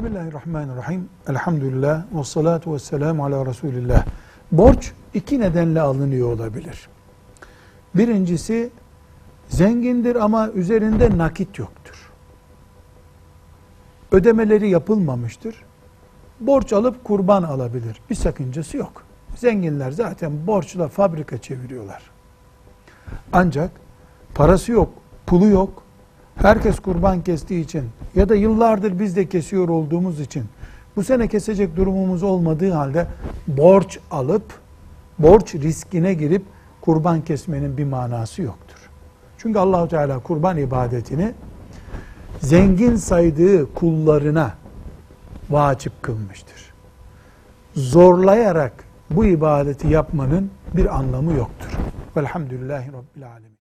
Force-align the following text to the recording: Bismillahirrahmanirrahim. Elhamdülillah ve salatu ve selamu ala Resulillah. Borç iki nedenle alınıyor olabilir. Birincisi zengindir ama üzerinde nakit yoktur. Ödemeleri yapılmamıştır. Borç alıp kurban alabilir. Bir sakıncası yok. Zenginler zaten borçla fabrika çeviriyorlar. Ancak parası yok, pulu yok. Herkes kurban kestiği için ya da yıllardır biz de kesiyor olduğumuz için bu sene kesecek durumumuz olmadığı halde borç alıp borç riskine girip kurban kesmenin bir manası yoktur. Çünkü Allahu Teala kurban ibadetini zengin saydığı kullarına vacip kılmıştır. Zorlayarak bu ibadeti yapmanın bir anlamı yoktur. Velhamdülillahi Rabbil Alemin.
Bismillahirrahmanirrahim. 0.00 1.08
Elhamdülillah 1.28 2.04
ve 2.14 2.24
salatu 2.24 2.74
ve 2.74 2.78
selamu 2.78 3.24
ala 3.24 3.46
Resulillah. 3.46 4.04
Borç 4.52 4.92
iki 5.14 5.40
nedenle 5.40 5.80
alınıyor 5.80 6.32
olabilir. 6.32 6.88
Birincisi 7.94 8.70
zengindir 9.48 10.16
ama 10.16 10.50
üzerinde 10.50 11.18
nakit 11.18 11.58
yoktur. 11.58 12.12
Ödemeleri 14.12 14.70
yapılmamıştır. 14.70 15.64
Borç 16.40 16.72
alıp 16.72 17.04
kurban 17.04 17.42
alabilir. 17.42 18.00
Bir 18.10 18.14
sakıncası 18.14 18.76
yok. 18.76 19.02
Zenginler 19.36 19.90
zaten 19.90 20.46
borçla 20.46 20.88
fabrika 20.88 21.38
çeviriyorlar. 21.38 22.02
Ancak 23.32 23.70
parası 24.34 24.72
yok, 24.72 24.92
pulu 25.26 25.46
yok. 25.46 25.82
Herkes 26.42 26.80
kurban 26.80 27.22
kestiği 27.22 27.64
için 27.64 27.84
ya 28.14 28.28
da 28.28 28.34
yıllardır 28.34 28.98
biz 28.98 29.16
de 29.16 29.28
kesiyor 29.28 29.68
olduğumuz 29.68 30.20
için 30.20 30.44
bu 30.96 31.04
sene 31.04 31.28
kesecek 31.28 31.76
durumumuz 31.76 32.22
olmadığı 32.22 32.72
halde 32.72 33.06
borç 33.48 33.98
alıp 34.10 34.42
borç 35.18 35.54
riskine 35.54 36.14
girip 36.14 36.42
kurban 36.80 37.20
kesmenin 37.20 37.76
bir 37.76 37.84
manası 37.84 38.42
yoktur. 38.42 38.90
Çünkü 39.38 39.58
Allahu 39.58 39.88
Teala 39.88 40.18
kurban 40.18 40.56
ibadetini 40.56 41.32
zengin 42.40 42.96
saydığı 42.96 43.74
kullarına 43.74 44.54
vacip 45.50 46.02
kılmıştır. 46.02 46.74
Zorlayarak 47.74 48.84
bu 49.10 49.24
ibadeti 49.24 49.88
yapmanın 49.88 50.50
bir 50.76 50.96
anlamı 50.98 51.32
yoktur. 51.32 51.78
Velhamdülillahi 52.16 52.88
Rabbil 52.88 53.26
Alemin. 53.26 53.60